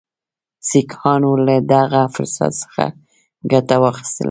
سیکهانو 0.67 1.31
له 1.47 1.55
دغه 1.73 2.01
فرصت 2.15 2.51
څخه 2.63 2.85
ګټه 3.51 3.75
واخیستله. 3.83 4.19